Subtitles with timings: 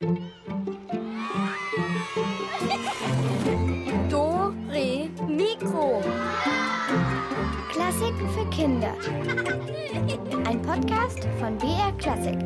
[0.00, 0.06] Do,
[4.68, 6.00] Re, Mikro.
[7.68, 8.94] Klassiken für Kinder.
[10.46, 12.38] Ein Podcast von BR Klassik.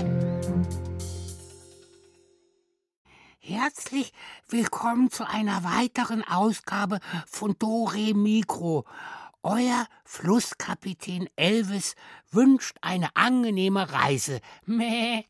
[3.38, 4.14] Herzlich
[4.48, 8.86] willkommen zu einer weiteren Ausgabe von Do Re Mikro.
[9.42, 11.96] Euer Flusskapitän Elvis
[12.30, 14.40] wünscht eine angenehme Reise.
[14.64, 15.24] Meh.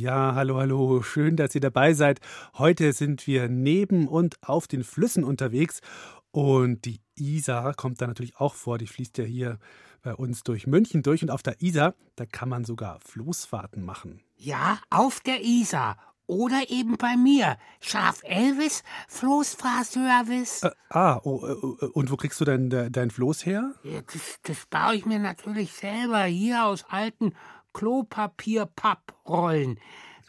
[0.00, 1.02] Ja, hallo, hallo.
[1.02, 2.20] Schön, dass ihr dabei seid.
[2.56, 5.82] Heute sind wir neben und auf den Flüssen unterwegs.
[6.30, 8.78] Und die Isar kommt da natürlich auch vor.
[8.78, 9.58] Die fließt ja hier
[10.00, 11.22] bei uns durch München durch.
[11.22, 14.22] Und auf der Isar, da kann man sogar Floßfahrten machen.
[14.36, 15.98] Ja, auf der Isar.
[16.26, 17.58] Oder eben bei mir.
[17.82, 20.62] Scharf Elvis, Floßfahrservice.
[20.62, 23.74] Äh, ah, oh, äh, und wo kriegst du denn de, dein Floß her?
[23.82, 27.34] Ja, das, das baue ich mir natürlich selber hier aus alten
[27.72, 29.78] Klopapier-Papprollen.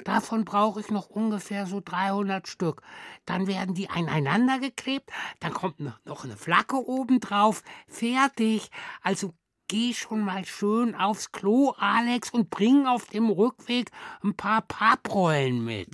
[0.04, 2.82] Davon brauche ich noch ungefähr so 300 Stück.
[3.26, 7.64] Dann werden die aneinander geklebt, dann kommt noch eine Flagge oben drauf.
[7.88, 8.70] Fertig.
[9.02, 9.34] Also
[9.72, 13.90] geh schon mal schön aufs Klo, Alex, und bring auf dem Rückweg
[14.22, 15.88] ein paar Papprollen mit.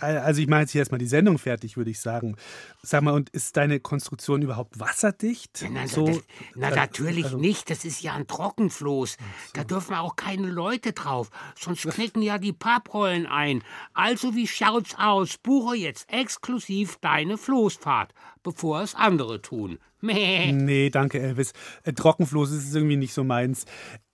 [0.00, 2.36] Also ich mache jetzt hier erstmal die Sendung fertig, würde ich sagen.
[2.82, 5.66] Sag mal, und ist deine Konstruktion überhaupt wasserdicht?
[5.72, 6.20] Na, so, das,
[6.54, 9.16] na also- natürlich also- nicht, das ist ja ein Trockenfloß.
[9.54, 13.64] Da dürfen auch keine Leute drauf, sonst knicken ja die Papprollen ein.
[13.92, 15.36] Also wie schaut's aus?
[15.38, 18.14] Buche jetzt exklusiv deine Floßfahrt,
[18.46, 19.78] bevor es andere tun.
[20.00, 20.52] Meh.
[20.52, 21.52] Nee, danke, Elvis.
[21.82, 23.64] Äh, Trockenfloß ist irgendwie nicht so meins.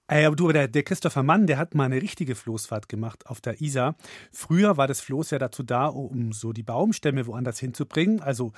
[0.09, 3.43] Äh, aber du, der, der Christopher Mann, der hat mal eine richtige Floßfahrt gemacht auf
[3.43, 3.95] der Isar.
[4.33, 8.23] Früher war das Floß ja dazu da, um so die Baumstämme woanders hinzubringen.
[8.23, 8.53] Also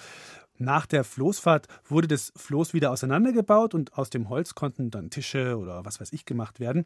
[0.59, 5.59] nach der Floßfahrt wurde das Floß wieder auseinandergebaut und aus dem Holz konnten dann Tische
[5.59, 6.85] oder was weiß ich gemacht werden.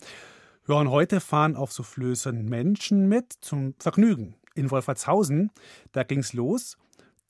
[0.67, 4.35] Ja, und heute fahren auf so Flößen Menschen mit zum Vergnügen.
[4.55, 5.51] In Wolfertshausen,
[5.93, 6.79] da ging's los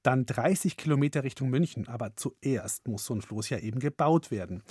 [0.08, 1.86] dann 30 Kilometer Richtung München.
[1.86, 4.62] Aber zuerst muss so ein Floß ja eben gebaut werden.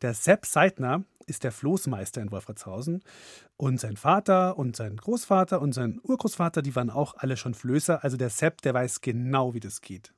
[0.00, 3.02] Der Sepp Seidner ist der Floßmeister in Wolfratshausen
[3.56, 8.04] und sein Vater und sein Großvater und sein Urgroßvater, die waren auch alle schon Flößer.
[8.04, 10.12] Also der Sepp, der weiß genau, wie das geht.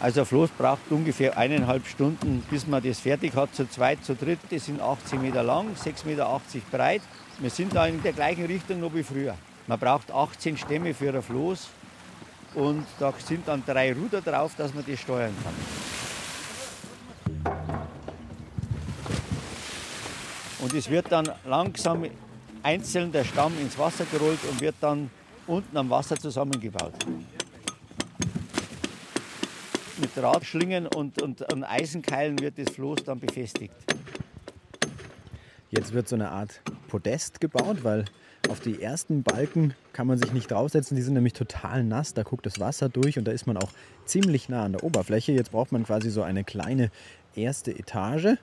[0.00, 3.54] Also ein Floß braucht ungefähr eineinhalb Stunden, bis man das fertig hat.
[3.54, 6.40] Zu zweit, zu dritt, das sind 18 Meter lang, 6,80 Meter
[6.72, 7.02] breit.
[7.38, 9.36] Wir sind da in der gleichen Richtung noch wie früher.
[9.70, 11.68] Man braucht 18 Stämme für ein Floß
[12.56, 15.54] und da sind dann drei Ruder drauf, dass man das steuern kann.
[20.58, 22.04] Und es wird dann langsam
[22.64, 25.08] einzeln der Stamm ins Wasser gerollt und wird dann
[25.46, 26.94] unten am Wasser zusammengebaut.
[29.98, 33.76] Mit Drahtschlingen und, und, und Eisenkeilen wird das Floß dann befestigt.
[35.70, 38.04] Jetzt wird so eine Art Podest gebaut, weil
[38.48, 40.96] auf die ersten Balken kann man sich nicht draufsetzen.
[40.96, 42.14] Die sind nämlich total nass.
[42.14, 43.70] Da guckt das Wasser durch und da ist man auch
[44.04, 45.32] ziemlich nah an der Oberfläche.
[45.32, 46.90] Jetzt braucht man quasi so eine kleine
[47.34, 48.38] erste Etage,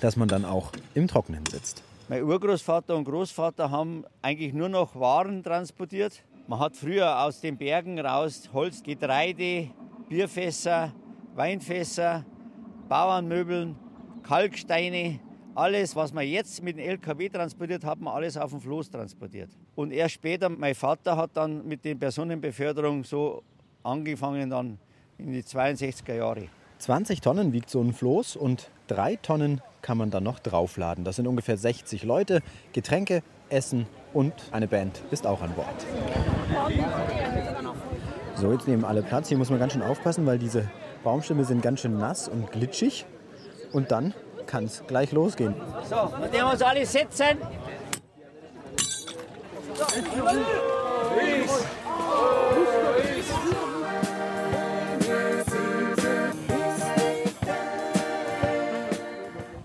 [0.00, 1.82] dass man dann auch im Trockenen sitzt.
[2.08, 6.22] Mein Urgroßvater und Großvater haben eigentlich nur noch Waren transportiert.
[6.46, 9.68] Man hat früher aus den Bergen raus Holz, Getreide,
[10.08, 10.92] Bierfässer,
[11.34, 12.24] Weinfässer,
[12.88, 13.76] Bauernmöbeln,
[14.22, 15.20] Kalksteine,
[15.58, 19.50] alles, was man jetzt mit dem LKW transportiert, hat man alles auf dem Floß transportiert.
[19.74, 23.42] Und erst später, mein Vater hat dann mit der Personenbeförderung so
[23.82, 24.78] angefangen dann
[25.18, 26.44] in die 62er Jahre.
[26.78, 31.04] 20 Tonnen wiegt so ein Floß und drei Tonnen kann man dann noch draufladen.
[31.04, 32.40] Das sind ungefähr 60 Leute,
[32.72, 35.86] Getränke, Essen und eine Band ist auch an Bord.
[38.36, 39.28] So, jetzt nehmen alle Platz.
[39.28, 40.70] Hier muss man ganz schön aufpassen, weil diese
[41.02, 43.06] Baumstämme sind ganz schön nass und glitschig.
[43.72, 44.14] Und dann
[44.48, 45.54] kann es gleich losgehen.
[45.88, 47.38] So, mit wir uns alle setzen.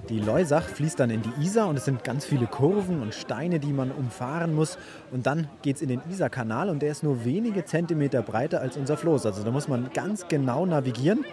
[0.10, 3.60] Die Leusach fließt dann in die Isar und es sind ganz viele Kurven und Steine,
[3.60, 4.78] die man umfahren muss.
[5.12, 8.78] Und dann geht es in den Isarkanal und der ist nur wenige Zentimeter breiter als
[8.78, 9.26] unser Floß.
[9.26, 11.26] Also da muss man ganz genau navigieren.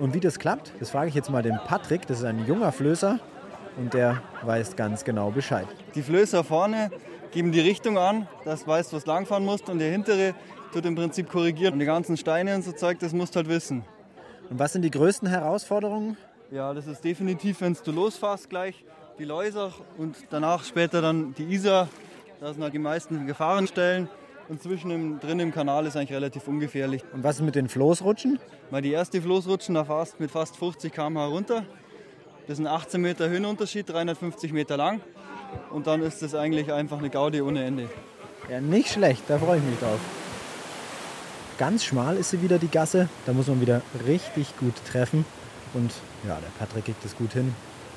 [0.00, 2.06] Und wie das klappt, das frage ich jetzt mal den Patrick.
[2.06, 3.20] Das ist ein junger Flößer
[3.76, 5.66] und der weiß ganz genau Bescheid.
[5.94, 6.90] Die Flößer vorne
[7.32, 10.34] geben die Richtung an, das weißt, was langfahren musst und der hintere
[10.72, 11.74] tut im Prinzip korrigieren.
[11.74, 13.84] Und die ganzen Steine und so Zeug, das musst du halt wissen.
[14.48, 16.16] Und was sind die größten Herausforderungen?
[16.50, 18.82] Ja, das ist definitiv, wenn du losfährst gleich,
[19.18, 21.88] die Leusach und danach später dann die Isar.
[22.40, 24.08] Da sind halt die meisten Gefahrenstellen.
[24.50, 27.04] Und zwischen im, drin im Kanal ist eigentlich relativ ungefährlich.
[27.12, 28.40] Und was ist mit den Floßrutschen?
[28.72, 31.64] Mal die erste Floßrutschen, da fährst mit fast 50 km/h runter.
[32.48, 35.02] Das sind 18 Meter Höhenunterschied, 350 Meter lang.
[35.70, 37.88] Und dann ist das eigentlich einfach eine Gaudi ohne Ende.
[38.50, 40.00] Ja, nicht schlecht, da freue ich mich drauf.
[41.56, 45.24] Ganz schmal ist sie wieder die Gasse, da muss man wieder richtig gut treffen.
[45.74, 45.92] Und
[46.26, 47.54] ja, der Patrick kriegt es gut hin.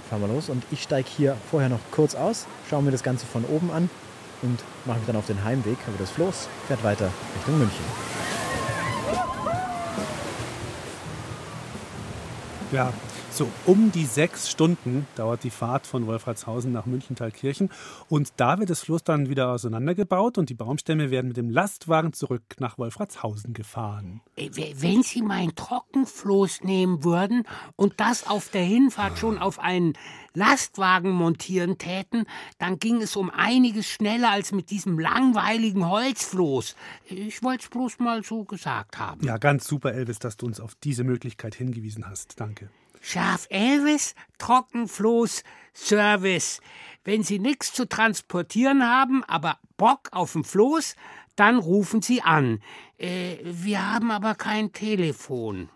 [0.07, 3.25] Fahren wir los und ich steige hier vorher noch kurz aus, schaue mir das Ganze
[3.25, 3.89] von oben an
[4.44, 5.78] und mache mich dann auf den Heimweg.
[5.88, 7.86] Aber das Floß fährt weiter Richtung München.
[12.72, 12.92] Ja,
[13.33, 17.69] so um die sechs Stunden dauert die Fahrt von Wolfratshausen nach Münchentalkirchen.
[18.07, 22.13] Und da wird das Floß dann wieder auseinandergebaut und die Baumstämme werden mit dem Lastwagen
[22.13, 24.21] zurück nach Wolfratshausen gefahren.
[24.35, 27.45] Äh, wenn Sie mein Trockenfloß nehmen würden
[27.75, 29.94] und das auf der Hinfahrt schon auf einen
[30.35, 32.25] Lastwagen montieren täten,
[32.57, 36.75] dann ging es um einiges schneller als mit diesem langweiligen Holzfloß.
[37.06, 39.25] Ich wollte es bloß mal so gesagt haben.
[39.25, 42.39] Ja, ganz super, Elvis, dass du uns auf diese Möglichkeit hingewiesen hast.
[42.39, 42.69] Danke.
[43.05, 46.61] Schaf Elvis, Trockenfloß, Service.
[47.03, 50.95] Wenn Sie nichts zu transportieren haben, aber Bock auf dem Floß,
[51.35, 52.61] dann rufen Sie an.
[52.97, 55.67] Äh, wir haben aber kein Telefon.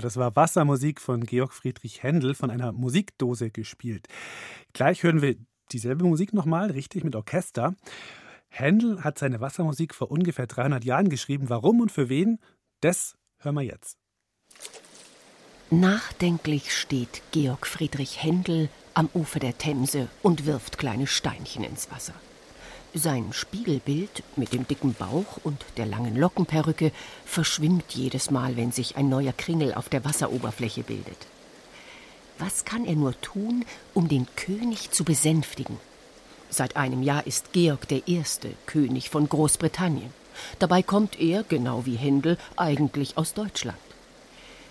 [0.00, 4.08] Das war Wassermusik von Georg Friedrich Händel von einer Musikdose gespielt.
[4.72, 5.36] Gleich hören wir
[5.72, 7.74] dieselbe Musik nochmal, richtig mit Orchester.
[8.48, 11.48] Händel hat seine Wassermusik vor ungefähr 300 Jahren geschrieben.
[11.48, 12.38] Warum und für wen?
[12.80, 13.96] Das hören wir jetzt.
[15.70, 22.14] Nachdenklich steht Georg Friedrich Händel am Ufer der Themse und wirft kleine Steinchen ins Wasser.
[22.94, 26.90] Sein Spiegelbild mit dem dicken Bauch und der langen Lockenperücke
[27.24, 31.28] verschwimmt jedes Mal, wenn sich ein neuer Kringel auf der Wasseroberfläche bildet.
[32.38, 33.64] Was kann er nur tun,
[33.94, 35.78] um den König zu besänftigen?
[36.48, 40.12] Seit einem Jahr ist Georg Erste König von Großbritannien.
[40.58, 43.78] Dabei kommt er, genau wie Händel, eigentlich aus Deutschland.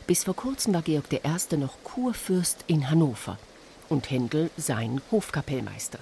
[0.08, 3.38] Bis vor kurzem war Georg Erste noch Kurfürst in Hannover
[3.88, 6.00] und Händel sein Hofkapellmeister.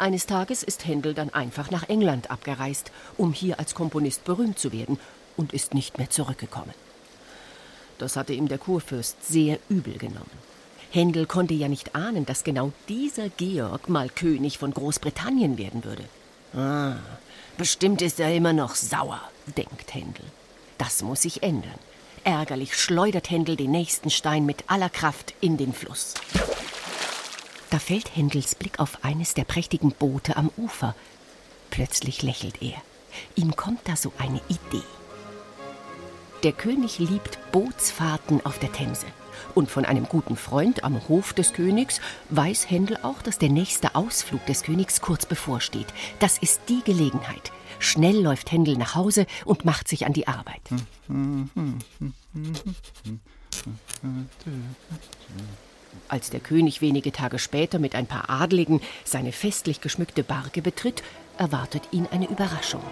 [0.00, 4.72] Eines Tages ist Händel dann einfach nach England abgereist, um hier als Komponist berühmt zu
[4.72, 4.98] werden,
[5.36, 6.72] und ist nicht mehr zurückgekommen.
[7.98, 10.30] Das hatte ihm der Kurfürst sehr übel genommen.
[10.90, 16.04] Händel konnte ja nicht ahnen, dass genau dieser Georg mal König von Großbritannien werden würde.
[16.54, 16.96] Ah,
[17.58, 19.20] bestimmt ist er immer noch sauer,
[19.54, 20.24] denkt Händel.
[20.78, 21.78] Das muss sich ändern.
[22.24, 26.14] Ärgerlich schleudert Händel den nächsten Stein mit aller Kraft in den Fluss.
[27.80, 30.94] Fällt Händels Blick auf eines der prächtigen Boote am Ufer.
[31.70, 32.80] Plötzlich lächelt er.
[33.34, 34.84] Ihm kommt da so eine Idee.
[36.44, 39.06] Der König liebt Bootsfahrten auf der Themse.
[39.54, 43.96] Und von einem guten Freund am Hof des Königs weiß Händel auch, dass der nächste
[43.96, 45.88] Ausflug des Königs kurz bevorsteht.
[46.20, 47.50] Das ist die Gelegenheit.
[47.80, 50.62] Schnell läuft Händel nach Hause und macht sich an die Arbeit.
[56.08, 61.02] Als der König wenige Tage später mit ein paar Adligen seine festlich geschmückte Barke betritt,
[61.38, 62.82] erwartet ihn eine Überraschung.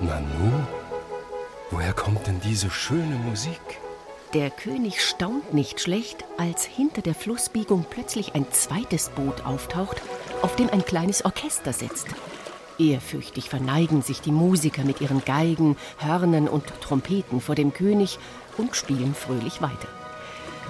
[0.00, 0.52] Nanu,
[1.70, 3.60] woher kommt denn diese schöne Musik?
[4.34, 10.02] Der König staunt nicht schlecht, als hinter der Flussbiegung plötzlich ein zweites Boot auftaucht,
[10.42, 12.08] auf dem ein kleines Orchester sitzt.
[12.78, 18.18] Ehrfürchtig verneigen sich die Musiker mit ihren Geigen, Hörnern und Trompeten vor dem König
[18.56, 19.88] und spielen fröhlich weiter.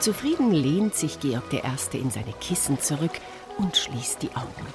[0.00, 1.99] Zufrieden lehnt sich Georg I.
[1.99, 3.21] in seine Kissen zurück
[3.59, 4.67] und schließt die Augen.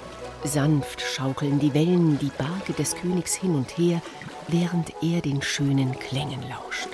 [0.44, 4.02] Sanft schaukeln die Wellen die Barke des Königs hin und her,
[4.48, 6.88] während er den schönen Klängen lauscht.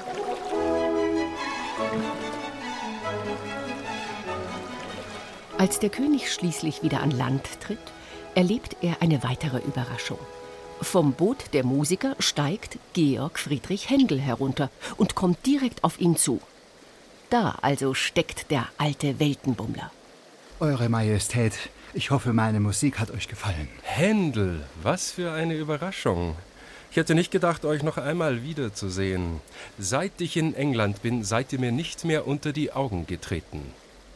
[5.58, 7.78] Als der König schließlich wieder an Land tritt,
[8.36, 10.18] erlebt er eine weitere Überraschung.
[10.80, 16.40] Vom Boot der Musiker steigt Georg Friedrich Händel herunter und kommt direkt auf ihn zu.
[17.30, 19.92] Da also steckt der alte Weltenbummler.
[20.58, 21.52] Eure Majestät,
[21.94, 23.68] ich hoffe, meine Musik hat euch gefallen.
[23.82, 26.34] Händel, was für eine Überraschung.
[26.90, 29.40] Ich hätte nicht gedacht, euch noch einmal wiederzusehen.
[29.78, 33.62] Seit ich in England bin, seid ihr mir nicht mehr unter die Augen getreten.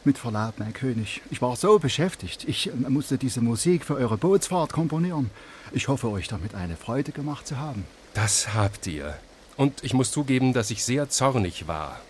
[0.03, 2.43] Mit Verlaub, mein König, ich war so beschäftigt.
[2.47, 5.31] Ich äh, musste diese Musik für eure Bootsfahrt komponieren.
[5.71, 7.85] Ich hoffe, euch damit eine Freude gemacht zu haben.
[8.13, 9.17] Das habt ihr.
[9.55, 12.01] Und ich muss zugeben, dass ich sehr zornig war.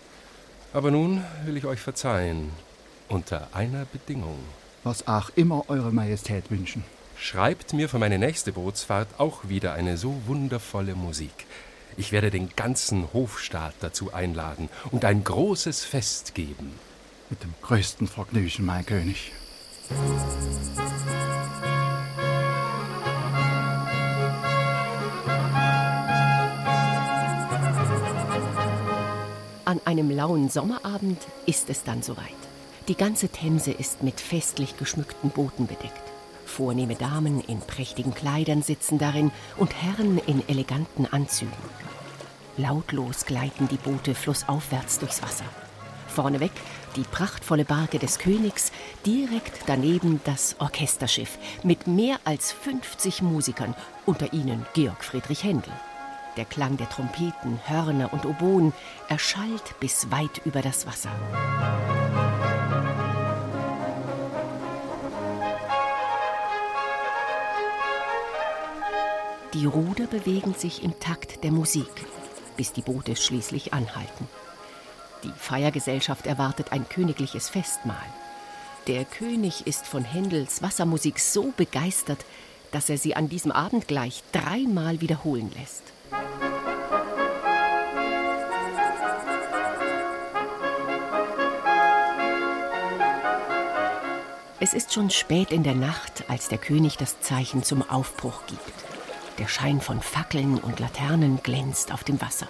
[0.76, 2.50] Aber nun will ich euch verzeihen.
[3.08, 4.38] Unter einer Bedingung.
[4.84, 6.84] Was auch immer Eure Majestät wünschen.
[7.16, 11.46] Schreibt mir für meine nächste Bootsfahrt auch wieder eine so wundervolle Musik.
[11.96, 16.74] Ich werde den ganzen Hofstaat dazu einladen und ein großes Fest geben.
[17.30, 19.32] Mit dem größten Vergnügen, mein König.
[29.68, 32.22] An einem lauen Sommerabend ist es dann soweit.
[32.86, 36.04] Die ganze Themse ist mit festlich geschmückten Booten bedeckt.
[36.44, 41.52] Vornehme Damen in prächtigen Kleidern sitzen darin und Herren in eleganten Anzügen.
[42.56, 45.46] Lautlos gleiten die Boote flussaufwärts durchs Wasser.
[46.06, 46.52] Vorneweg
[46.94, 48.70] die prachtvolle Barke des Königs,
[49.04, 53.74] direkt daneben das Orchesterschiff mit mehr als 50 Musikern,
[54.06, 55.72] unter ihnen Georg Friedrich Händel.
[56.36, 58.72] Der Klang der Trompeten, Hörner und Oboen
[59.08, 61.10] erschallt bis weit über das Wasser.
[69.54, 71.88] Die Ruder bewegen sich im Takt der Musik,
[72.58, 74.28] bis die Boote schließlich anhalten.
[75.24, 77.96] Die Feiergesellschaft erwartet ein königliches Festmahl.
[78.86, 82.26] Der König ist von Händels Wassermusik so begeistert,
[82.70, 85.95] dass er sie an diesem Abend gleich dreimal wiederholen lässt.
[94.58, 98.72] Es ist schon spät in der Nacht, als der König das Zeichen zum Aufbruch gibt.
[99.38, 102.48] Der Schein von Fackeln und Laternen glänzt auf dem Wasser.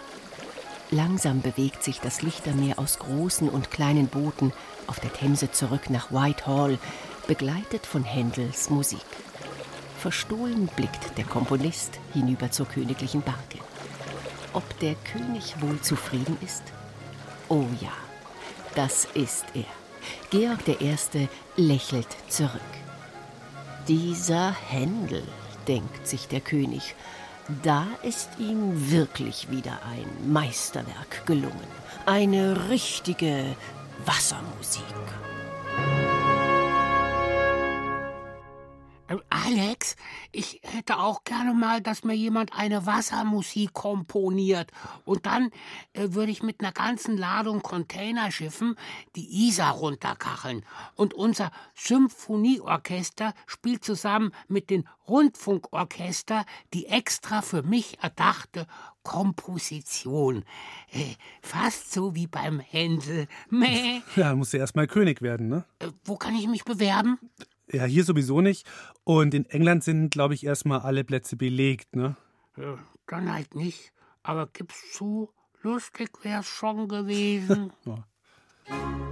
[0.92, 4.52] Langsam bewegt sich das Lichtermeer aus großen und kleinen Booten
[4.86, 6.78] auf der Themse zurück nach Whitehall,
[7.26, 9.00] begleitet von Händels Musik.
[9.98, 13.58] Verstohlen blickt der Komponist hinüber zur königlichen Barke.
[14.52, 16.62] Ob der König wohl zufrieden ist?
[17.48, 17.92] Oh ja,
[18.76, 19.85] das ist er.
[20.30, 21.28] Georg I.
[21.56, 22.50] lächelt zurück.
[23.88, 25.22] Dieser Händel,
[25.68, 26.94] denkt sich der König,
[27.62, 31.68] da ist ihm wirklich wieder ein Meisterwerk gelungen.
[32.06, 33.56] Eine richtige
[34.04, 34.82] Wassermusik.
[39.46, 39.94] Alex,
[40.32, 44.72] ich hätte auch gerne mal, dass mir jemand eine Wassermusik komponiert.
[45.04, 45.50] Und dann
[45.92, 48.74] äh, würde ich mit einer ganzen Ladung Containerschiffen
[49.14, 50.64] die Isar runterkacheln.
[50.96, 58.66] Und unser Symphonieorchester spielt zusammen mit den Rundfunkorchester die extra für mich erdachte
[59.04, 60.44] Komposition.
[60.90, 63.28] Äh, fast so wie beim Händel.
[63.48, 64.02] Mäh.
[64.16, 65.64] Ja, musst du erst mal König werden, ne?
[65.78, 67.20] Äh, wo kann ich mich bewerben?
[67.70, 68.66] Ja, hier sowieso nicht.
[69.04, 72.16] Und in England sind, glaube ich, erstmal alle Plätze belegt, ne?
[72.56, 73.92] Ja, dann halt nicht.
[74.22, 75.30] Aber gib's zu,
[75.62, 77.72] lustig wär's schon gewesen.
[77.84, 79.05] Ja.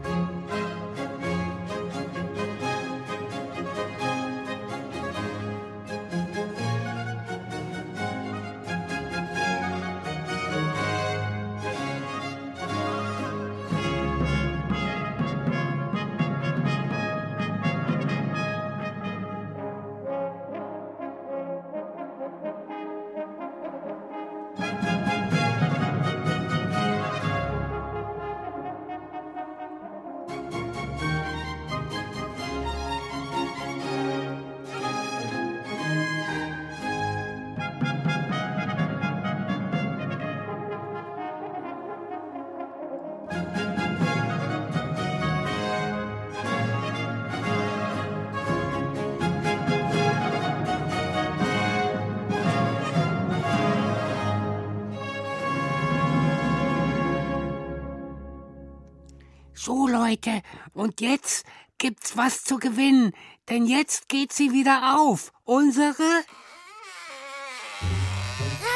[59.65, 60.43] So, Leute,
[60.75, 61.47] und jetzt
[61.79, 63.13] gibt's was zu gewinnen,
[63.49, 65.33] denn jetzt geht sie wieder auf.
[65.45, 66.23] Unsere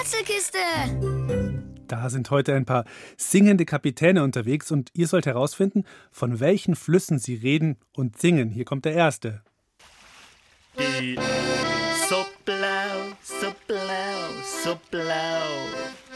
[0.01, 0.59] Rätselkiste!
[1.89, 2.87] Da sind heute ein paar
[3.19, 8.49] singende Kapitäne unterwegs und ihr sollt herausfinden, von welchen Flüssen sie reden und singen.
[8.49, 9.43] Hier kommt der erste.
[10.79, 11.19] Die
[12.09, 16.08] so blau, so blau, so blau.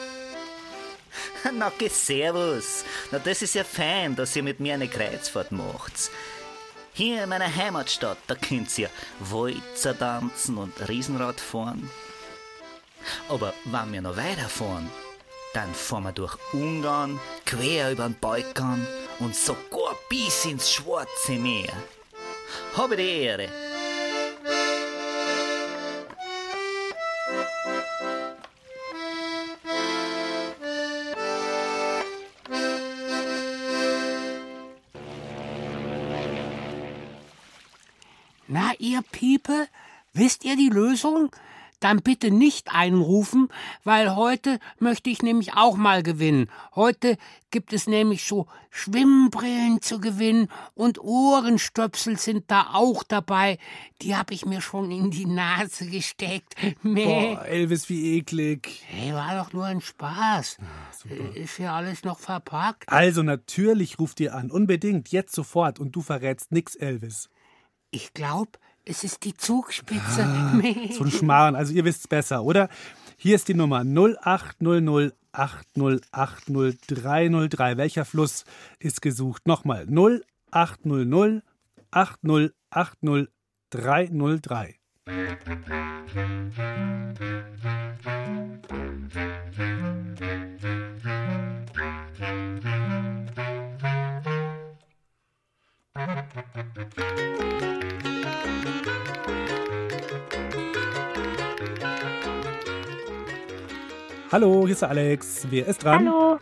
[1.52, 2.84] Na, servus.
[3.10, 6.10] Na, das ist ja fein, dass ihr mit mir eine Kreuzfahrt macht.
[6.94, 11.90] Hier in meiner Heimatstadt, da könnt ihr Walzer tanzen und Riesenrad fahren.
[13.28, 14.88] Aber wenn wir noch weiterfahren,
[15.54, 18.86] dann fahren wir durch Ungarn, quer über den Balkan
[19.18, 21.72] und sogar bis ins Schwarze Meer.
[22.76, 23.48] Habe die Ehre.
[38.82, 39.68] Ihr People,
[40.12, 41.30] wisst ihr die Lösung?
[41.82, 43.48] Dann bitte nicht einrufen,
[43.82, 46.48] weil heute möchte ich nämlich auch mal gewinnen.
[46.76, 47.18] Heute
[47.50, 53.58] gibt es nämlich so Schwimmbrillen zu gewinnen und Ohrenstöpsel sind da auch dabei.
[54.00, 56.54] Die habe ich mir schon in die Nase gesteckt.
[56.84, 57.34] Meh.
[57.34, 58.84] Boah, Elvis, wie eklig.
[58.86, 60.58] Hey, war doch nur ein Spaß.
[61.34, 62.88] Ist ja alles noch verpackt.
[62.88, 67.28] Also natürlich ruft ihr an, unbedingt, jetzt sofort und du verrätst nix, Elvis.
[67.90, 68.52] Ich glaube,
[68.84, 70.24] es ist die Zugspitze.
[70.24, 70.60] Ah,
[70.92, 72.68] so ein Schmarrn, also ihr wisst's besser, oder?
[73.16, 77.78] Hier ist die Nummer 0800 8080303.
[77.78, 78.44] Welcher Fluss
[78.78, 79.46] ist gesucht?
[79.46, 81.42] Nochmal 0800
[81.90, 84.74] 8080303.
[104.30, 105.46] Hallo, hier ist der Alex.
[105.50, 106.08] Wer ist dran?
[106.08, 106.38] Hallo.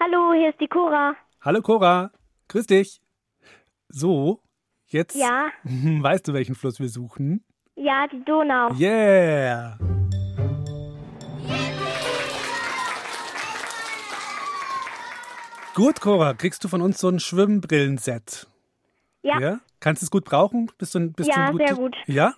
[0.00, 1.14] Hallo, hier ist die Cora.
[1.40, 2.10] Hallo Cora.
[2.48, 3.00] Grüß dich.
[3.88, 4.42] So,
[4.86, 5.48] jetzt Ja.
[5.64, 7.44] weißt du, welchen Fluss wir suchen?
[7.76, 8.72] Ja, die Donau.
[8.74, 9.78] Yeah!
[15.74, 18.48] Gut, Cora, kriegst du von uns so ein Schwimmbrillenset?
[19.38, 19.60] Ja.
[19.80, 20.70] Kannst du es gut brauchen?
[20.78, 21.96] Bist du, bist Ja, du sehr gut.
[22.06, 22.34] Ja?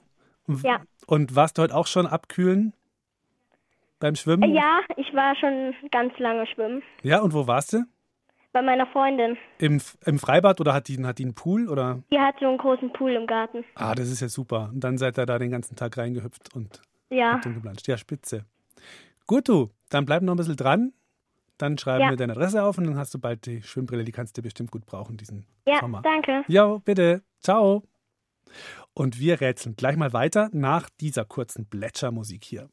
[0.47, 0.81] Und- Ja.
[1.07, 2.73] Und warst du heute auch schon abkühlen
[3.99, 4.43] beim Schwimmen?
[4.51, 6.83] Äh, Ja, ich war schon ganz lange schwimmen.
[7.03, 7.85] Ja, und wo warst du?
[8.53, 9.37] Bei meiner Freundin.
[9.59, 11.69] Im, im Freibad oder hat die, hat die einen Pool?
[11.69, 12.03] Oder?
[12.11, 13.65] Die hat so einen großen Pool im Garten.
[13.77, 14.71] Ah, das ist ja super.
[14.73, 17.41] Und dann seid ihr da den ganzen Tag reingehüpft und Ja.
[17.45, 17.87] habt.
[17.87, 18.45] Ja, spitze.
[19.29, 20.93] Gut, du, dann bleib noch ein bisschen dran.
[21.61, 22.11] Dann schreiben Ja.
[22.11, 24.05] wir deine Adresse auf und dann hast du bald die Schwimmbrille.
[24.05, 26.01] Die kannst du bestimmt gut brauchen, diesen Ja, Sommer.
[26.03, 26.43] danke.
[26.49, 27.23] Ja, bitte.
[27.41, 27.83] Ciao.
[28.95, 32.69] Und wir rätseln gleich mal weiter nach dieser kurzen Plätschermusik hier.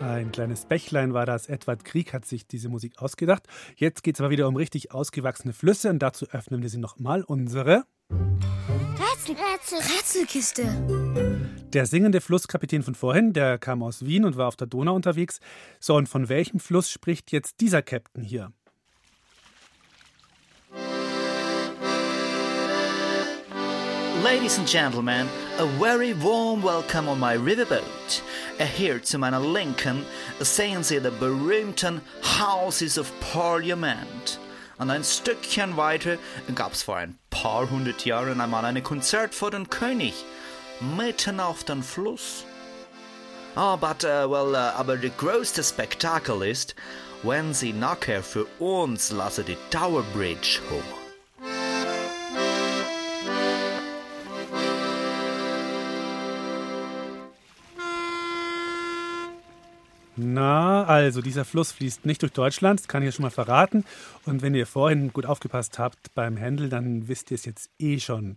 [0.00, 1.48] Ein kleines Bächlein war das.
[1.48, 3.42] Edward Krieg hat sich diese Musik ausgedacht.
[3.76, 7.22] Jetzt geht es aber wieder um richtig ausgewachsene Flüsse und dazu öffnen wir sie nochmal.
[7.24, 7.84] Unsere.
[8.10, 11.58] Rätsel, Rätsel, Rätselkiste.
[11.72, 15.40] Der singende Flusskapitän von vorhin, der kam aus Wien und war auf der Donau unterwegs.
[15.80, 18.52] So, und von welchem Fluss spricht jetzt dieser Captain hier?
[24.24, 25.28] Ladies and gentlemen,
[25.58, 28.22] a very warm welcome on my riverboat.
[28.76, 30.04] Hier zu meiner Linken
[30.40, 34.40] sehen Sie die berühmten Houses of Parliament.
[34.78, 36.18] Und ein Stückchen weiter
[36.54, 40.14] gab es vor ein paar hundert Jahren einmal ein Konzert vor den König,
[40.96, 42.44] mitten auf dem Fluss.
[43.54, 46.74] Ah, but, uh, well, uh, aber der größte Spektakel ist,
[47.22, 50.97] wenn Sie nachher für uns lassen die Tower Bridge hoch.
[60.20, 63.84] Na, also dieser Fluss fließt nicht durch Deutschland, das kann ich ja schon mal verraten.
[64.26, 68.00] Und wenn ihr vorhin gut aufgepasst habt beim Händel, dann wisst ihr es jetzt eh
[68.00, 68.36] schon.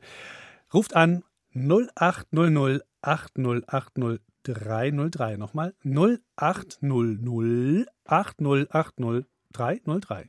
[0.73, 1.23] Ruft an
[1.55, 5.37] 0800 8080 303.
[5.37, 10.27] Nochmal 0800 8080 303.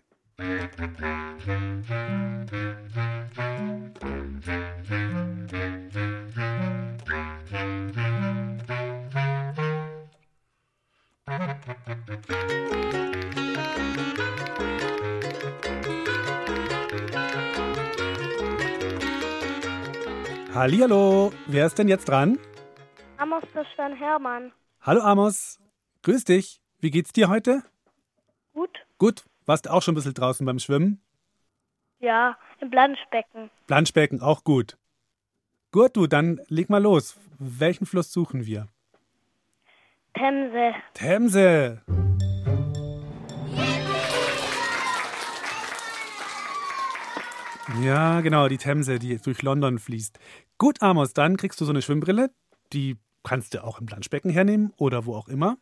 [20.55, 22.38] Hallihallo, wer ist denn jetzt dran?
[23.16, 24.53] Amos der Stern Hermann.
[24.83, 25.59] Hallo Amos,
[26.03, 26.61] grüß dich.
[26.81, 27.62] Wie geht's dir heute?
[28.53, 28.85] Gut?
[28.99, 31.01] Gut, warst auch schon ein bisschen draußen beim Schwimmen?
[32.01, 33.51] Ja, im Planschbecken.
[33.66, 34.77] Planschbecken, auch gut.
[35.71, 37.16] Gut, du, dann leg mal los.
[37.38, 38.68] Welchen Fluss suchen wir?
[40.14, 40.75] Themse.
[40.94, 41.83] Themse.
[47.81, 50.18] Ja, genau, die Themse, die durch London fließt.
[50.59, 52.31] Gut, Amos, dann kriegst du so eine Schwimmbrille.
[52.72, 55.57] Die kannst du auch im Planschbecken hernehmen oder wo auch immer.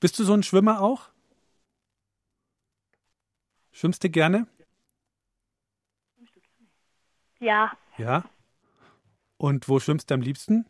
[0.00, 1.10] Bist du so ein Schwimmer auch?
[3.72, 4.46] Schwimmst du gerne?
[7.40, 8.24] Ja, Ja.
[9.36, 10.66] Und wo schwimmst du am liebsten?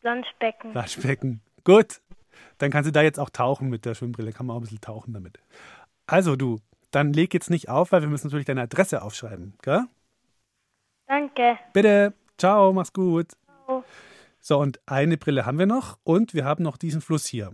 [0.00, 0.70] Planschbecken.
[0.70, 1.40] Planschbecken.
[1.66, 2.00] Gut.
[2.58, 4.32] Dann kannst du da jetzt auch tauchen mit der Schwimmbrille.
[4.32, 5.40] Kann man auch ein bisschen tauchen damit.
[6.06, 6.60] Also du,
[6.92, 9.54] dann leg jetzt nicht auf, weil wir müssen natürlich deine Adresse aufschreiben.
[9.62, 9.84] Gell?
[11.08, 11.58] Danke.
[11.72, 12.14] Bitte.
[12.38, 13.32] Ciao, mach's gut.
[13.64, 13.84] Ciao.
[14.40, 17.50] So, und eine Brille haben wir noch und wir haben noch diesen Fluss hier.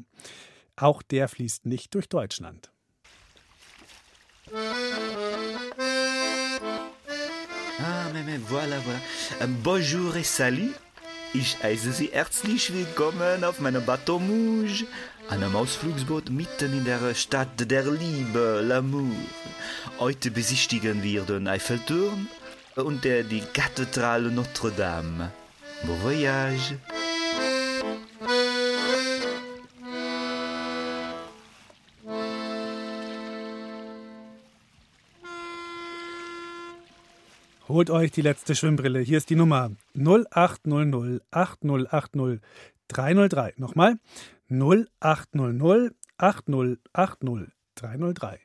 [0.77, 2.71] Auch der fließt nicht durch Deutschland.
[7.79, 9.01] Ah, mais, mais voilà, voilà.
[9.41, 10.75] Euh, Bonjour et salut.
[11.35, 14.85] Ich heiße Sie herzlich willkommen auf meinem Bateau Mouge,
[15.31, 19.17] einem Ausflugsboot mitten in der Stadt der Liebe, L'amour.
[19.99, 22.29] Heute besichtigen wir den Eiffelturm
[22.77, 25.33] und die Kathedrale Notre-Dame.
[25.85, 26.77] Bon voyage.
[37.73, 39.01] Holt euch die letzte Schwimmbrille.
[39.01, 42.43] Hier ist die Nummer 0800 8080
[42.89, 43.55] 303.
[43.57, 43.99] Nochmal
[44.51, 48.41] 0800 8080 303.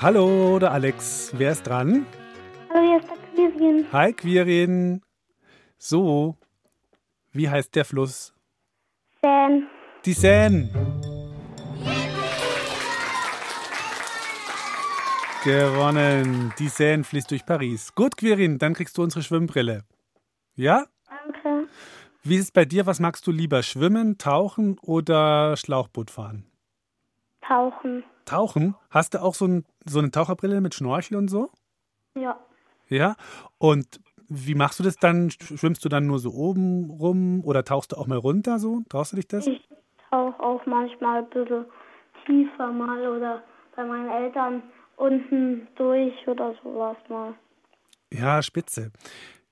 [0.00, 1.32] Hallo, der Alex.
[1.36, 2.06] Wer ist dran?
[2.72, 3.86] Hallo, hier ist der Quirin.
[3.90, 5.02] Hi, Quirin.
[5.76, 6.36] So,
[7.32, 8.32] wie heißt der Fluss?
[9.20, 9.66] Fan.
[10.04, 10.70] Die Seine.
[15.42, 16.54] Gewonnen.
[16.60, 17.92] Die Seine fließt durch Paris.
[17.92, 19.82] Gut, Quirin, dann kriegst du unsere Schwimmbrille.
[20.54, 20.86] Ja?
[21.08, 21.66] Danke.
[22.22, 22.86] Wie ist es bei dir?
[22.86, 23.64] Was magst du lieber?
[23.64, 26.44] Schwimmen, tauchen oder Schlauchboot fahren?
[27.40, 28.04] Tauchen.
[28.26, 28.74] Tauchen?
[28.90, 31.50] Hast du auch so, ein, so eine Taucherbrille mit Schnorchel und so?
[32.14, 32.38] Ja.
[32.88, 33.16] Ja.
[33.58, 35.30] Und wie machst du das dann?
[35.30, 38.82] Schwimmst du dann nur so oben rum oder tauchst du auch mal runter so?
[38.88, 39.46] Traust du dich das?
[39.46, 39.66] Ich
[40.10, 41.64] tauche auch manchmal ein bisschen
[42.26, 43.42] tiefer mal oder
[43.74, 44.62] bei meinen Eltern
[44.96, 47.34] unten durch oder sowas mal.
[48.12, 48.90] Ja, spitze.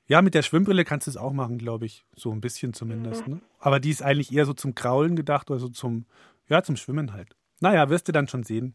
[0.08, 2.04] Ja, mit der Schwimmbrille kannst du es auch machen, glaube ich.
[2.14, 3.26] So ein bisschen zumindest.
[3.26, 3.40] Ne?
[3.58, 6.06] Aber die ist eigentlich eher so zum Kraulen gedacht oder so zum,
[6.48, 7.36] ja, zum Schwimmen halt.
[7.60, 8.74] Naja, wirst du dann schon sehen.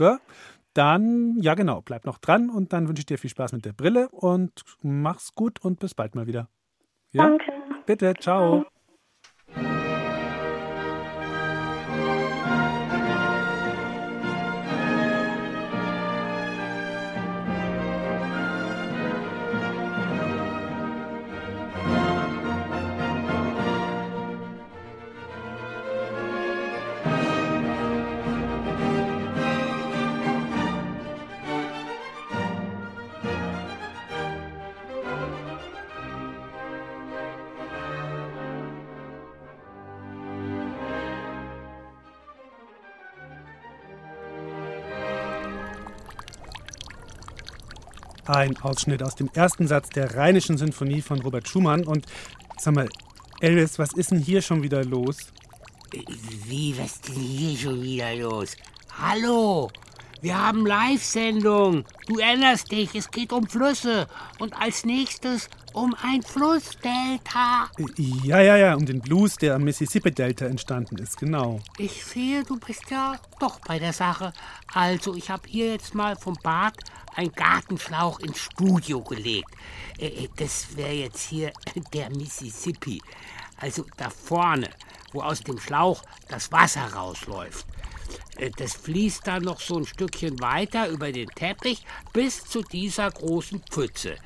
[0.00, 0.18] Gell?
[0.72, 3.74] Dann, ja genau, bleib noch dran und dann wünsche ich dir viel Spaß mit der
[3.74, 6.48] Brille und mach's gut und bis bald mal wieder.
[7.12, 7.26] Ja?
[7.26, 7.52] Danke.
[7.84, 8.64] Bitte, ciao.
[48.30, 51.84] Ein Ausschnitt aus dem ersten Satz der Rheinischen Sinfonie von Robert Schumann.
[51.84, 52.06] Und
[52.58, 52.88] sag mal,
[53.40, 55.16] Elvis, was ist denn hier schon wieder los?
[56.46, 58.56] Wie, was ist denn hier schon wieder los?
[58.96, 59.68] Hallo,
[60.20, 61.84] wir haben Live-Sendung.
[62.06, 64.06] Du erinnerst dich, es geht um Flüsse.
[64.38, 67.70] Und als nächstes um ein Flussdelta.
[67.96, 71.60] Ja, ja, ja, um den Blues, der am Mississippi-Delta entstanden ist, genau.
[71.78, 74.32] Ich sehe, du bist ja doch bei der Sache.
[74.72, 76.74] Also, ich habe hier jetzt mal vom Bad
[77.14, 79.50] einen Gartenschlauch ins Studio gelegt.
[79.98, 81.52] Äh, äh, Das wäre jetzt hier
[81.92, 83.00] der Mississippi.
[83.58, 84.70] Also da vorne,
[85.12, 87.66] wo aus dem Schlauch das Wasser rausläuft.
[88.36, 93.10] Äh, Das fließt dann noch so ein Stückchen weiter über den Teppich bis zu dieser
[93.10, 94.16] großen Pfütze.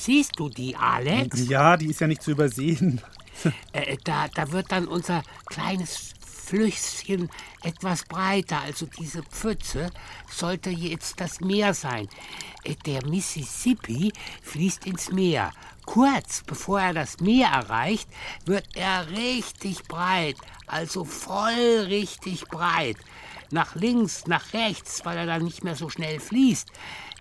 [0.00, 1.46] Siehst du die, Alex?
[1.46, 3.00] Ja, die ist ja nicht zu übersehen.
[3.72, 7.30] Äh, da, da wird dann unser kleines Flüsschen
[7.62, 8.60] etwas breiter.
[8.60, 9.90] Also diese Pfütze
[10.28, 12.06] sollte jetzt das Meer sein.
[12.64, 15.52] Äh, Der Mississippi fließt ins Meer.
[15.86, 18.10] Kurz bevor er das Meer erreicht,
[18.44, 20.36] wird er richtig breit.
[20.66, 22.98] Also voll richtig breit.
[23.50, 26.68] Nach links, nach rechts, weil er dann nicht mehr so schnell fließt.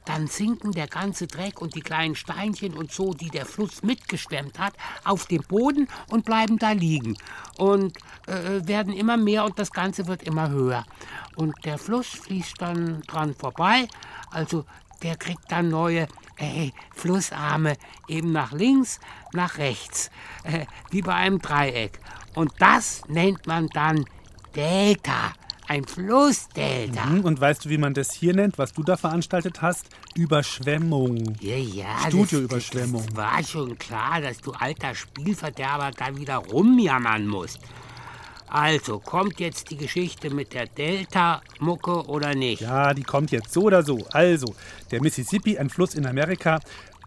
[0.09, 4.57] Dann sinken der ganze Dreck und die kleinen Steinchen und so, die der Fluss mitgeschwemmt
[4.57, 7.15] hat, auf den Boden und bleiben da liegen.
[7.59, 7.95] Und
[8.25, 10.83] äh, werden immer mehr und das Ganze wird immer höher.
[11.35, 13.87] Und der Fluss fließt dann dran vorbei.
[14.31, 14.65] Also
[15.03, 18.99] der kriegt dann neue äh, Flussarme eben nach links,
[19.33, 20.09] nach rechts.
[20.43, 21.99] Äh, wie bei einem Dreieck.
[22.33, 24.05] Und das nennt man dann
[24.55, 25.33] Delta.
[25.69, 27.05] Ein Flussdelta.
[27.05, 29.85] Mhm, Und weißt du, wie man das hier nennt, was du da veranstaltet hast?
[30.15, 31.35] Überschwemmung.
[31.41, 31.85] Ja, ja.
[32.07, 33.05] Studioüberschwemmung.
[33.05, 37.59] Das, das war schon klar, dass du alter Spielverderber da wieder rumjammern musst.
[38.47, 42.61] Also, kommt jetzt die Geschichte mit der Delta-Mucke oder nicht?
[42.61, 44.03] Ja, die kommt jetzt so oder so.
[44.11, 44.55] Also,
[44.89, 46.59] der Mississippi, ein Fluss in Amerika,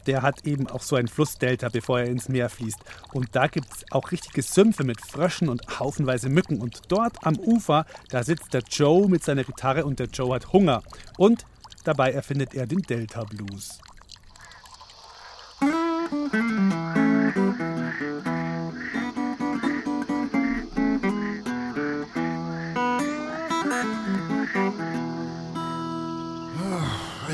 [0.07, 2.79] der hat eben auch so ein Flussdelta, bevor er ins Meer fließt.
[3.13, 6.61] Und da gibt es auch richtige Sümpfe mit Fröschen und haufenweise Mücken.
[6.61, 10.53] Und dort am Ufer, da sitzt der Joe mit seiner Gitarre und der Joe hat
[10.53, 10.83] Hunger.
[11.19, 11.45] Und
[11.85, 13.79] dabei erfindet er den Delta Blues.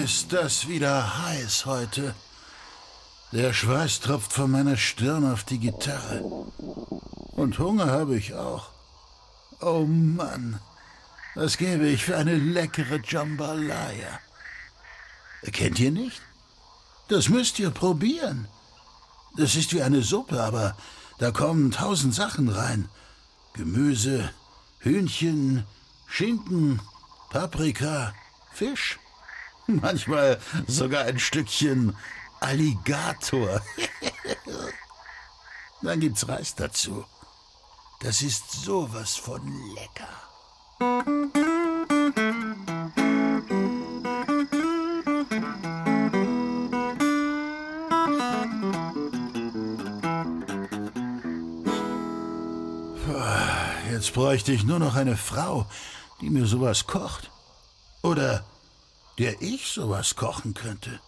[0.04, 2.14] Ist das wieder heiß heute?
[3.32, 6.22] Der Schweiß tropft von meiner Stirn auf die Gitarre.
[7.32, 8.70] Und Hunger habe ich auch.
[9.60, 10.60] Oh Mann,
[11.34, 14.18] was gebe ich für eine leckere Jambalaya?
[15.52, 16.22] Kennt ihr nicht?
[17.08, 18.48] Das müsst ihr probieren.
[19.36, 20.76] Das ist wie eine Suppe, aber
[21.18, 22.88] da kommen tausend Sachen rein.
[23.52, 24.30] Gemüse,
[24.78, 25.64] Hühnchen,
[26.06, 26.80] Schinken,
[27.28, 28.14] Paprika,
[28.52, 28.98] Fisch.
[29.66, 31.94] Manchmal sogar ein Stückchen
[32.40, 33.60] Alligator.
[35.82, 37.04] Dann gibt's Reis dazu.
[38.00, 39.40] Das ist sowas von
[39.74, 40.08] lecker.
[53.90, 55.66] Jetzt bräuchte ich nur noch eine Frau,
[56.20, 57.32] die mir sowas kocht.
[58.02, 58.44] Oder
[59.18, 61.00] der ich sowas kochen könnte.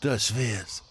[0.00, 0.82] Das wär's.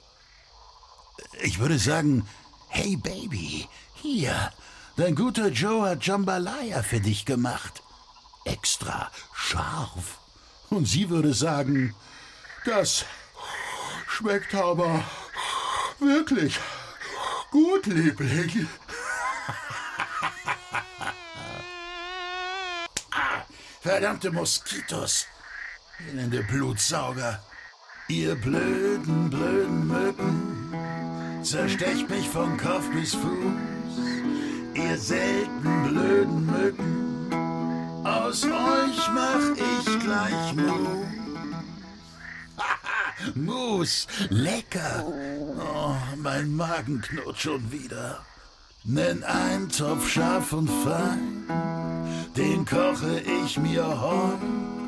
[1.42, 2.28] Ich würde sagen,
[2.68, 4.52] hey Baby, hier,
[4.98, 7.82] dein guter Joe hat Jambalaya für dich gemacht.
[8.46, 10.20] Extra scharf.
[10.70, 11.96] Und sie würde sagen,
[12.66, 13.06] das
[14.08, 15.04] schmeckt aber
[16.00, 16.60] wirklich
[17.52, 18.68] gut, Liebling.
[23.12, 23.44] Ah,
[23.82, 25.26] Verdammte Moskitos.
[26.08, 27.44] Elende Blutsauger.
[28.10, 31.44] Ihr blöden, blöden Mücken.
[31.44, 34.00] Zerstecht mich von Kopf bis Fuß.
[34.74, 38.04] Ihr selten blöden Mücken.
[38.04, 40.56] Aus euch mach ich gleich.
[42.58, 45.06] Haha, Mus, lecker.
[45.06, 48.26] Oh, mein Magen knurrt schon wieder.
[48.86, 51.44] Nenn einen Topf scharf und fein.
[52.36, 54.79] Den koche ich mir heut.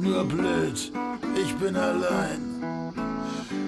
[0.00, 0.92] Nur blöd,
[1.34, 2.62] ich bin allein.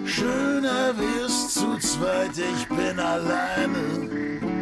[0.05, 4.59] Schöner wirst zu zweit, ich bin alleine.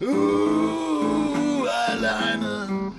[0.00, 2.92] Uh, alleine.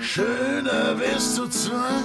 [0.00, 2.04] Schöner wirst du zweit,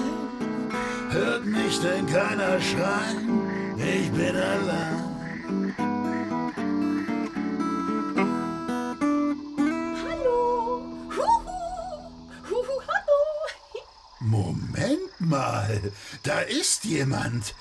[1.09, 4.98] hört mich denn keiner schreien, ich bin allein.
[15.29, 17.55] Mal, da ist jemand.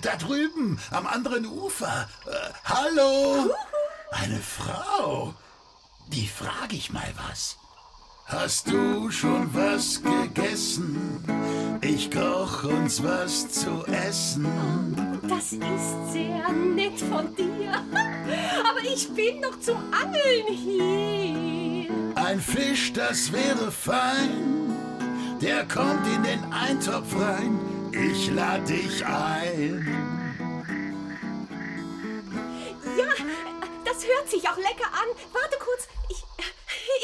[0.00, 2.08] Da drüben, am anderen Ufer.
[2.26, 3.54] Äh, hallo?
[4.10, 5.34] Eine Frau.
[6.08, 7.56] Die frage ich mal was.
[8.26, 11.78] Hast du schon was gegessen?
[11.82, 14.46] Ich koch uns was zu essen.
[15.28, 17.72] Das ist sehr nett von dir.
[18.70, 21.90] Aber ich bin noch zum Angeln hier.
[22.14, 24.81] Ein Fisch, das wäre fein.
[25.42, 27.58] Der kommt in den Eintopf rein.
[27.92, 29.84] Ich lad dich ein.
[32.96, 33.08] Ja,
[33.84, 35.08] das hört sich auch lecker an.
[35.32, 36.24] Warte kurz, ich,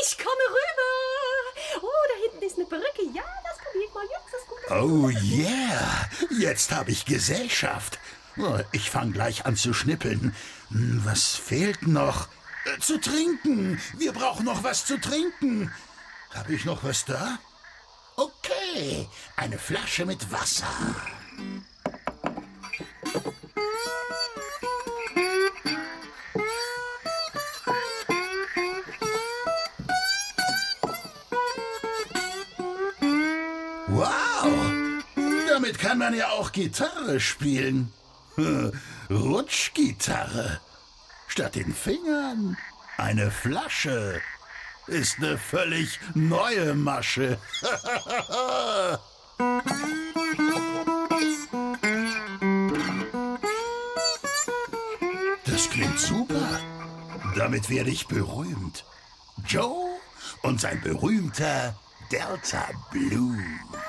[0.02, 1.82] ich komme rüber.
[1.82, 3.10] Oh, da hinten ist eine Brücke.
[3.12, 4.04] Ja, das probiere ich mal.
[4.30, 4.58] Das ist gut.
[4.70, 7.98] Oh yeah, jetzt habe ich Gesellschaft.
[8.38, 10.34] Oh, Ich fange gleich an zu schnippeln.
[10.70, 12.28] Hm, Was fehlt noch?
[12.64, 13.80] Äh, Zu trinken.
[13.96, 15.72] Wir brauchen noch was zu trinken.
[16.34, 17.38] Habe ich noch was da?
[18.18, 20.66] Okay, eine Flasche mit Wasser.
[33.86, 34.50] Wow,
[35.48, 37.92] damit kann man ja auch Gitarre spielen.
[39.10, 40.60] Rutschgitarre.
[41.28, 42.56] Statt den Fingern
[42.96, 44.20] eine Flasche.
[44.88, 47.38] Ist eine völlig neue Masche.
[55.44, 56.60] Das klingt super.
[57.36, 58.84] Damit werde ich berühmt.
[59.46, 59.88] Joe
[60.42, 61.74] und sein berühmter
[62.10, 63.87] Delta Blues.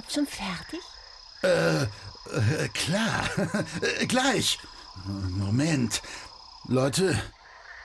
[0.00, 0.80] Eintopf schon fertig?
[1.42, 3.28] Äh, äh, klar.
[4.00, 4.58] Äh, Gleich.
[5.04, 6.02] Moment.
[6.66, 7.20] Leute,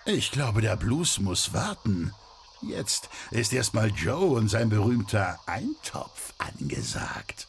[0.06, 2.14] ich glaube, der Blues muss warten.
[2.62, 7.48] Jetzt ist erstmal Joe und sein berühmter Eintopf angesagt.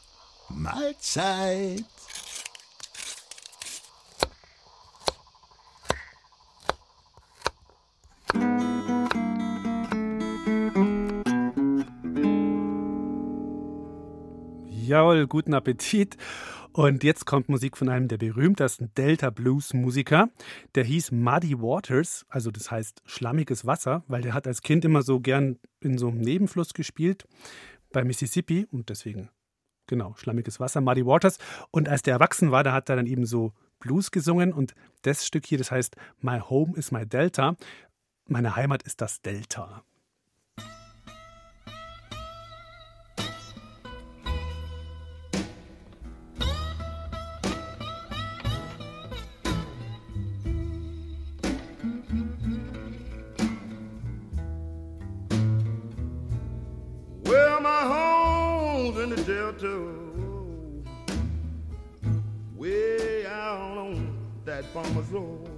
[0.48, 1.84] Mahlzeit.
[15.16, 16.18] Jawohl, guten Appetit.
[16.72, 20.28] Und jetzt kommt Musik von einem der berühmtesten Delta Blues Musiker.
[20.74, 25.00] Der hieß Muddy Waters, also das heißt schlammiges Wasser, weil der hat als Kind immer
[25.00, 27.26] so gern in so einem Nebenfluss gespielt
[27.92, 29.30] bei Mississippi und deswegen
[29.86, 31.38] genau schlammiges Wasser, Muddy Waters.
[31.70, 35.26] Und als der erwachsen war, da hat er dann eben so Blues gesungen und das
[35.26, 37.56] Stück hier, das heißt My Home is my Delta.
[38.28, 39.82] Meine Heimat ist das Delta.
[64.76, 65.48] Farmer's road.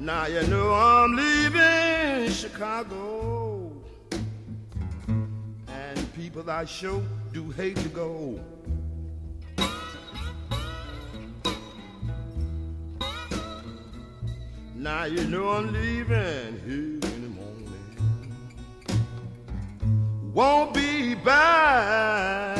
[0.00, 3.70] Now you know I'm leaving Chicago,
[5.68, 7.00] and people I sure
[7.32, 8.40] do hate to go.
[14.74, 17.70] Now you know I'm leaving here in the morning.
[20.34, 22.53] Won't be back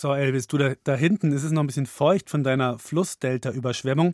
[0.00, 4.12] So, Elvis, du da, da hinten ist es noch ein bisschen feucht von deiner Flussdelta-Überschwemmung.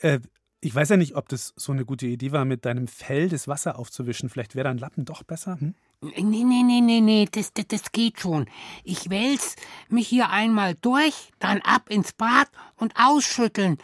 [0.00, 0.20] Äh,
[0.62, 3.46] ich weiß ja nicht, ob das so eine gute Idee war, mit deinem Fell das
[3.46, 4.30] Wasser aufzuwischen.
[4.30, 5.60] Vielleicht wäre dein Lappen doch besser.
[5.60, 5.74] Hm?
[6.00, 8.46] Nee, nee, nee, nee, nee, das, das, das geht schon.
[8.84, 9.56] Ich wälz
[9.90, 13.76] mich hier einmal durch, dann ab ins Bad und ausschütteln.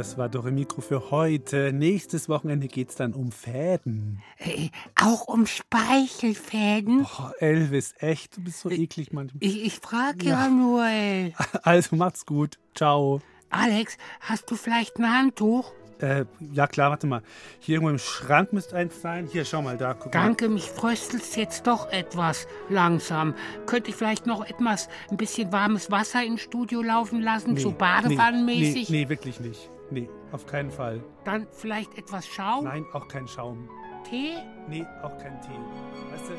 [0.00, 1.74] Das war Dore Mikro für heute.
[1.74, 4.22] Nächstes Wochenende geht es dann um Fäden.
[4.38, 7.04] Äh, auch um Speichelfäden?
[7.04, 9.44] Oh, Elvis, echt, du bist so eklig manchmal.
[9.44, 10.44] Ich, ich frage ja.
[10.44, 11.34] ja nur, ey.
[11.64, 12.58] Also macht's gut.
[12.74, 13.20] Ciao.
[13.50, 15.70] Alex, hast du vielleicht ein Handtuch?
[15.98, 17.20] Äh, ja klar, warte mal.
[17.58, 19.28] Hier irgendwo im Schrank müsste eins sein.
[19.30, 19.92] Hier, schau mal da.
[19.92, 20.54] Guck Danke, mal.
[20.54, 23.34] mich fröstelt's jetzt doch etwas langsam.
[23.66, 27.72] Könnte ich vielleicht noch etwas, ein bisschen warmes Wasser ins Studio laufen lassen, Nee, so
[27.72, 28.88] badewannenmäßig?
[28.88, 29.68] Nee, nee, wirklich nicht.
[29.90, 31.02] Nee, auf keinen Fall.
[31.24, 32.64] Dann vielleicht etwas Schaum?
[32.64, 33.68] Nein, auch kein Schaum.
[34.08, 34.36] Tee?
[34.68, 35.58] Nee, auch kein Tee.
[36.10, 36.34] Weißt du?